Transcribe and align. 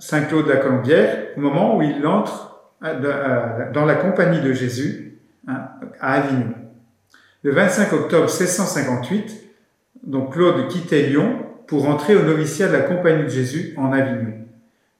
Saint 0.00 0.22
Claude 0.22 0.46
de 0.46 0.50
la 0.50 0.56
Colombière 0.56 1.26
au 1.36 1.40
moment 1.40 1.76
où 1.76 1.82
il 1.82 2.04
entre 2.06 2.62
dans 2.80 3.84
la 3.84 3.94
compagnie 3.94 4.40
de 4.40 4.54
Jésus 4.54 5.18
hein, 5.46 5.68
à 6.00 6.14
Avignon. 6.14 6.54
Le 7.42 7.52
25 7.52 7.92
octobre 7.92 8.24
1658, 8.24 9.44
donc 10.04 10.32
Claude 10.32 10.68
quittait 10.68 11.02
Lyon 11.02 11.44
pour 11.66 11.86
entrer 11.86 12.16
au 12.16 12.22
noviciat 12.22 12.68
de 12.68 12.72
la 12.72 12.80
compagnie 12.80 13.24
de 13.24 13.28
Jésus 13.28 13.74
en 13.76 13.92
Avignon. 13.92 14.32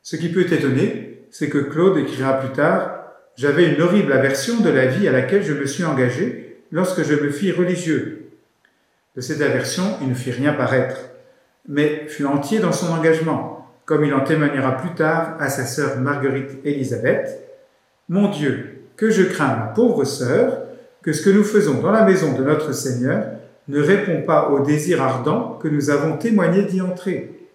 Ce 0.03 0.17
qui 0.17 0.29
peut 0.29 0.53
étonner, 0.53 1.25
c'est 1.31 1.49
que 1.49 1.59
Claude 1.59 1.97
écrira 1.97 2.39
plus 2.39 2.53
tard 2.53 3.05
J'avais 3.37 3.75
une 3.75 3.81
horrible 3.81 4.13
aversion 4.13 4.61
de 4.61 4.69
la 4.69 4.87
vie 4.87 5.09
à 5.09 5.13
laquelle 5.13 5.43
je 5.43 5.55
me 5.55 5.65
suis 5.65 5.85
engagé 5.85 6.63
lorsque 6.71 7.03
je 7.03 7.15
me 7.15 7.31
fis 7.31 7.53
religieux. 7.53 8.31
De 9.17 9.23
cette 9.23 9.41
aversion, 9.41 9.85
il 10.03 10.11
ne 10.11 10.15
fit 10.15 10.31
rien 10.31 10.53
paraître, 10.53 10.99
mais 11.67 12.07
fut 12.09 12.27
entier 12.27 12.59
dans 12.59 12.73
son 12.73 12.93
engagement 12.93 13.60
comme 13.91 14.05
il 14.05 14.15
en 14.15 14.21
témoignera 14.21 14.77
plus 14.77 14.95
tard 14.95 15.35
à 15.41 15.49
sa 15.49 15.67
sœur 15.67 15.99
Marguerite 15.99 16.65
Élisabeth, 16.65 17.41
Mon 18.09 18.31
Dieu, 18.31 18.85
que 18.97 19.11
je 19.11 19.25
crains, 19.25 19.57
ma 19.57 19.67
pauvre 19.67 20.05
sœur, 20.05 20.59
que 21.03 21.13
ce 21.13 21.21
que 21.25 21.31
nous 21.31 21.43
faisons 21.43 21.81
dans 21.81 21.91
la 21.91 22.05
maison 22.05 22.39
de 22.39 22.45
notre 22.45 22.73
Seigneur 22.73 23.25
ne 23.67 23.81
répond 23.83 24.23
pas 24.23 24.51
au 24.51 24.61
désir 24.61 25.03
ardent 25.03 25.59
que 25.61 25.67
nous 25.67 25.91
avons 25.91 26.19
témoigné 26.19 26.63
d'y 26.63 26.81
entrer. 26.81 27.49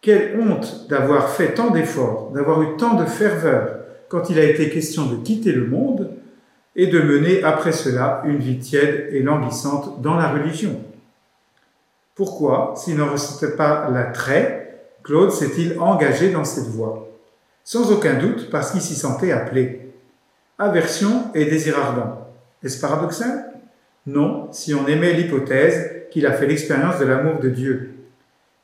Quelle 0.00 0.36
honte 0.40 0.88
d'avoir 0.88 1.28
fait 1.28 1.54
tant 1.54 1.70
d'efforts, 1.70 2.32
d'avoir 2.34 2.60
eu 2.62 2.76
tant 2.76 2.94
de 2.94 3.04
ferveur 3.04 3.68
quand 4.08 4.28
il 4.30 4.40
a 4.40 4.44
été 4.44 4.68
question 4.68 5.06
de 5.06 5.14
quitter 5.14 5.52
le 5.52 5.68
monde 5.68 6.10
et 6.74 6.88
de 6.88 7.00
mener 7.00 7.44
après 7.44 7.70
cela 7.70 8.20
une 8.24 8.38
vie 8.38 8.58
tiède 8.58 9.10
et 9.12 9.22
languissante 9.22 10.02
dans 10.02 10.16
la 10.16 10.26
religion. 10.26 10.80
Pourquoi, 12.16 12.74
s'il 12.76 12.96
n'en 12.96 13.12
restait 13.12 13.54
pas 13.54 13.88
l'attrait, 13.92 14.65
Claude 15.06 15.30
s'est-il 15.30 15.78
engagé 15.78 16.30
dans 16.32 16.42
cette 16.42 16.66
voie? 16.66 17.08
Sans 17.62 17.92
aucun 17.92 18.14
doute 18.14 18.50
parce 18.50 18.72
qu'il 18.72 18.80
s'y 18.80 18.96
sentait 18.96 19.30
appelé. 19.30 19.92
Aversion 20.58 21.30
et 21.32 21.44
désir 21.44 21.78
ardent. 21.78 22.26
Est-ce 22.64 22.80
paradoxal? 22.80 23.52
Non, 24.08 24.48
si 24.50 24.74
on 24.74 24.88
aimait 24.88 25.12
l'hypothèse 25.12 26.08
qu'il 26.10 26.26
a 26.26 26.32
fait 26.32 26.48
l'expérience 26.48 26.98
de 26.98 27.04
l'amour 27.04 27.38
de 27.38 27.48
Dieu. 27.50 27.94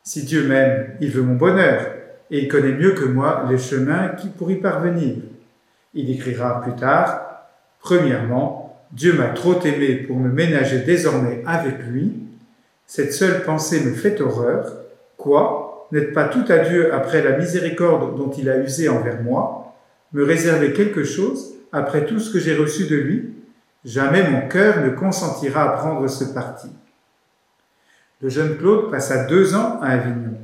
Si 0.02 0.24
Dieu 0.24 0.48
m'aime, 0.48 0.96
il 1.00 1.12
veut 1.12 1.22
mon 1.22 1.36
bonheur, 1.36 1.86
et 2.28 2.40
il 2.40 2.48
connaît 2.48 2.74
mieux 2.74 2.94
que 2.94 3.04
moi 3.04 3.46
les 3.48 3.58
chemins 3.58 4.08
qui 4.08 4.26
pour 4.26 4.50
y 4.50 4.56
parvenir. 4.56 5.18
Il 5.94 6.10
écrira 6.10 6.60
plus 6.60 6.74
tard, 6.74 7.20
Premièrement, 7.78 8.84
Dieu 8.90 9.12
m'a 9.12 9.28
trop 9.28 9.60
aimé 9.60 9.94
pour 9.94 10.16
me 10.16 10.28
ménager 10.28 10.80
désormais 10.80 11.44
avec 11.46 11.78
lui. 11.84 12.14
Cette 12.84 13.12
seule 13.12 13.44
pensée 13.44 13.84
me 13.84 13.92
fait 13.92 14.20
horreur. 14.20 14.72
Quoi? 15.16 15.72
N'êtes 15.92 16.12
pas 16.12 16.24
tout 16.24 16.44
à 16.48 16.58
Dieu 16.58 16.92
après 16.92 17.22
la 17.22 17.36
miséricorde 17.38 18.16
dont 18.16 18.30
il 18.30 18.48
a 18.48 18.58
usé 18.58 18.88
envers 18.88 19.22
moi, 19.22 19.74
me 20.12 20.24
réserver 20.24 20.72
quelque 20.72 21.04
chose 21.04 21.54
après 21.70 22.06
tout 22.06 22.18
ce 22.18 22.32
que 22.32 22.38
j'ai 22.38 22.56
reçu 22.56 22.86
de 22.86 22.96
lui, 22.96 23.34
jamais 23.84 24.28
mon 24.28 24.48
cœur 24.48 24.80
ne 24.80 24.90
consentira 24.90 25.62
à 25.62 25.76
prendre 25.76 26.08
ce 26.08 26.24
parti. 26.24 26.69
Le 28.20 28.28
jeune 28.28 28.56
Claude 28.56 28.91
passa 28.91 29.25
deux 29.25 29.54
ans 29.54 29.81
à 29.81 29.91
Avignon. 29.91 30.38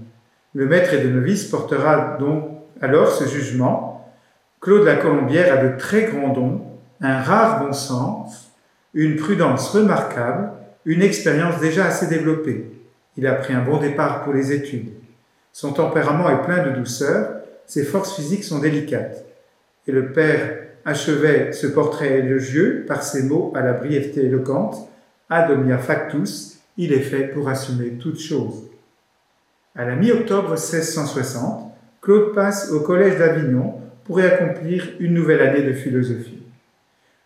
Le 0.54 0.66
maître 0.66 0.94
et 0.94 1.02
de 1.02 1.08
novice 1.08 1.44
portera 1.44 2.16
donc 2.18 2.44
alors 2.80 3.10
ce 3.10 3.24
jugement. 3.24 4.12
Claude 4.60 4.84
la 4.84 4.96
Colombière 4.96 5.52
a 5.52 5.62
de 5.64 5.78
très 5.78 6.04
grands 6.04 6.32
dons, 6.32 6.62
un 7.00 7.20
rare 7.20 7.64
bon 7.64 7.72
sens, 7.72 8.52
une 8.94 9.16
prudence 9.16 9.70
remarquable, 9.70 10.50
une 10.84 11.02
expérience 11.02 11.60
déjà 11.60 11.86
assez 11.86 12.06
développée. 12.06 12.70
Il 13.16 13.26
a 13.26 13.34
pris 13.34 13.54
un 13.54 13.62
bon 13.62 13.78
départ 13.78 14.24
pour 14.24 14.32
les 14.32 14.52
études. 14.52 14.90
Son 15.60 15.72
tempérament 15.72 16.30
est 16.30 16.44
plein 16.44 16.64
de 16.64 16.70
douceur, 16.70 17.40
ses 17.66 17.82
forces 17.82 18.14
physiques 18.14 18.44
sont 18.44 18.60
délicates. 18.60 19.24
Et 19.88 19.90
le 19.90 20.12
père 20.12 20.56
achevait 20.84 21.50
ce 21.50 21.66
portrait 21.66 22.20
élogieux 22.20 22.84
par 22.86 23.02
ces 23.02 23.24
mots 23.24 23.52
à 23.56 23.62
la 23.62 23.72
brièveté 23.72 24.24
éloquente 24.24 24.88
Ad 25.28 25.50
omnia 25.50 25.78
factus, 25.78 26.60
il 26.76 26.92
est 26.92 27.00
fait 27.00 27.24
pour 27.24 27.48
assumer 27.48 27.94
toutes 28.00 28.20
choses. 28.20 28.70
À 29.74 29.84
la 29.84 29.96
mi-octobre 29.96 30.50
1660, 30.50 31.72
Claude 32.02 32.34
passe 32.36 32.70
au 32.70 32.78
collège 32.78 33.18
d'Avignon 33.18 33.80
pour 34.04 34.20
y 34.20 34.24
accomplir 34.24 34.88
une 35.00 35.14
nouvelle 35.14 35.40
année 35.40 35.62
de 35.62 35.72
philosophie. 35.72 36.44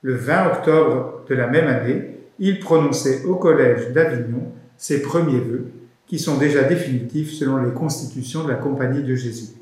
Le 0.01 0.15
20 0.15 0.47
octobre 0.47 1.23
de 1.29 1.35
la 1.35 1.49
même 1.49 1.69
année, 1.69 2.17
il 2.39 2.61
prononçait 2.61 3.27
au 3.27 3.35
collège 3.35 3.91
d'Avignon 3.91 4.53
ses 4.79 5.03
premiers 5.03 5.41
vœux 5.41 5.71
qui 6.13 6.19
sont 6.19 6.37
déjà 6.37 6.65
définitifs 6.65 7.33
selon 7.33 7.57
les 7.57 7.73
constitutions 7.73 8.45
de 8.45 8.51
la 8.51 8.57
Compagnie 8.57 9.03
de 9.03 9.15
Jésus. 9.15 9.55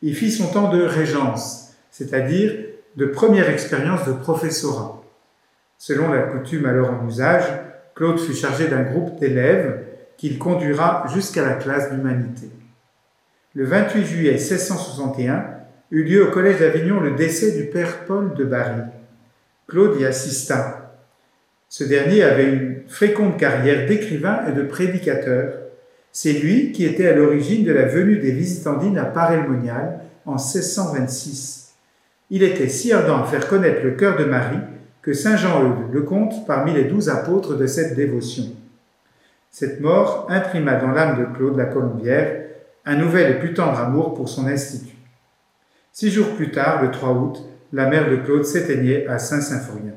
Il 0.00 0.14
fit 0.14 0.32
son 0.32 0.46
temps 0.46 0.72
de 0.72 0.82
régence, 0.82 1.74
c'est-à-dire 1.90 2.54
de 2.96 3.04
première 3.04 3.50
expérience 3.50 4.06
de 4.06 4.14
professorat. 4.14 5.02
Selon 5.76 6.10
la 6.10 6.22
coutume 6.22 6.64
alors 6.64 6.94
en 6.94 7.06
usage, 7.06 7.44
Claude 7.94 8.18
fut 8.18 8.32
chargé 8.32 8.68
d'un 8.68 8.80
groupe 8.80 9.20
d'élèves 9.20 9.84
qu'il 10.16 10.38
conduira 10.38 11.04
jusqu'à 11.12 11.44
la 11.44 11.56
classe 11.56 11.92
d'humanité. 11.92 12.48
Le 13.54 13.66
28 13.66 14.06
juillet 14.06 14.32
1661 14.32 15.50
eut 15.90 16.02
lieu 16.02 16.26
au 16.26 16.30
Collège 16.30 16.60
d'Avignon 16.60 16.98
le 16.98 17.10
décès 17.10 17.52
du 17.52 17.66
père 17.66 18.06
Paul 18.06 18.32
de 18.32 18.44
Barry. 18.46 18.84
Claude 19.66 20.00
y 20.00 20.06
assista. 20.06 20.87
Ce 21.68 21.84
dernier 21.84 22.22
avait 22.22 22.50
une 22.50 22.82
féconde 22.88 23.36
carrière 23.36 23.86
d'écrivain 23.86 24.40
et 24.48 24.52
de 24.52 24.62
prédicateur. 24.62 25.52
C'est 26.12 26.32
lui 26.32 26.72
qui 26.72 26.84
était 26.84 27.06
à 27.06 27.14
l'origine 27.14 27.64
de 27.64 27.72
la 27.72 27.84
venue 27.84 28.18
des 28.18 28.32
visitandines 28.32 28.96
à 28.96 29.04
Parelmonial 29.04 30.00
en 30.24 30.36
1626. 30.36 31.74
Il 32.30 32.42
était 32.42 32.68
si 32.68 32.92
ardent 32.92 33.22
à 33.22 33.26
faire 33.26 33.48
connaître 33.48 33.82
le 33.84 33.92
cœur 33.92 34.16
de 34.16 34.24
Marie 34.24 34.60
que 35.02 35.12
Saint 35.12 35.36
Jean-Eudes 35.36 35.92
le 35.92 36.02
compte 36.02 36.46
parmi 36.46 36.72
les 36.72 36.84
douze 36.84 37.10
apôtres 37.10 37.56
de 37.56 37.66
cette 37.66 37.94
dévotion. 37.94 38.44
Cette 39.50 39.80
mort 39.80 40.26
imprima 40.30 40.76
dans 40.76 40.90
l'âme 40.90 41.18
de 41.18 41.36
Claude 41.36 41.56
la 41.56 41.66
Colombière 41.66 42.44
un 42.86 42.96
nouvel 42.96 43.32
et 43.32 43.38
plus 43.38 43.52
tendre 43.52 43.78
amour 43.78 44.14
pour 44.14 44.30
son 44.30 44.46
institut. 44.46 44.96
Six 45.92 46.10
jours 46.10 46.34
plus 46.36 46.50
tard, 46.50 46.82
le 46.82 46.90
3 46.90 47.10
août, 47.10 47.44
la 47.74 47.86
mère 47.86 48.10
de 48.10 48.16
Claude 48.16 48.44
s'éteignait 48.44 49.06
à 49.06 49.18
Saint-Symphorien. 49.18 49.92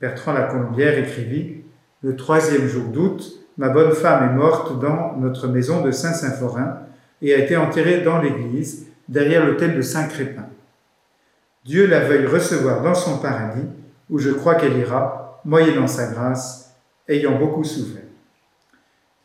Bertrand 0.00 0.32
la 0.32 0.42
Colombière 0.42 0.98
écrivit 0.98 1.62
Le 2.02 2.16
troisième 2.16 2.66
jour 2.66 2.88
d'août, 2.88 3.46
ma 3.56 3.70
bonne 3.70 3.92
femme 3.92 4.30
est 4.30 4.34
morte 4.34 4.78
dans 4.78 5.16
notre 5.16 5.48
maison 5.48 5.82
de 5.82 5.90
Saint-Symphorin 5.90 6.80
et 7.22 7.34
a 7.34 7.38
été 7.38 7.56
enterrée 7.56 8.02
dans 8.02 8.20
l'église, 8.20 8.88
derrière 9.08 9.46
l'autel 9.46 9.74
de 9.74 9.80
Saint-Crépin. 9.80 10.46
Dieu 11.64 11.86
la 11.86 12.00
veuille 12.00 12.26
recevoir 12.26 12.82
dans 12.82 12.94
son 12.94 13.18
paradis, 13.18 13.66
où 14.10 14.18
je 14.18 14.30
crois 14.30 14.56
qu'elle 14.56 14.76
ira, 14.76 15.40
moyennant 15.44 15.86
sa 15.86 16.08
grâce, 16.08 16.76
ayant 17.08 17.38
beaucoup 17.38 17.64
souffert. 17.64 18.02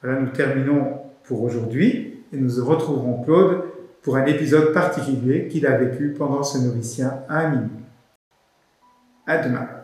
Voilà, 0.02 0.20
nous 0.20 0.30
terminons 0.30 1.02
pour 1.24 1.44
aujourd'hui 1.44 2.24
et 2.32 2.38
nous 2.38 2.66
retrouverons 2.66 3.24
Claude 3.24 3.64
pour 4.02 4.16
un 4.16 4.26
épisode 4.26 4.74
particulier 4.74 5.48
qu'il 5.48 5.68
a 5.68 5.78
vécu 5.78 6.14
pendant 6.18 6.44
ce 6.44 6.58
noviciat 6.60 7.26
à 7.28 7.40
Amini. 7.40 7.70
À 9.28 9.38
demain. 9.38 9.81